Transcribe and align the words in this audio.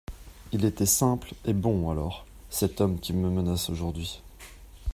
Il 0.51 0.65
était 0.65 0.87
simple 0.87 1.35
et 1.45 1.53
bon 1.53 1.91
alors, 1.91 2.25
cet 2.49 2.81
homme 2.81 2.99
qui 2.99 3.13
me 3.13 3.29
menace 3.29 3.69
aujourd'hui. 3.69 4.23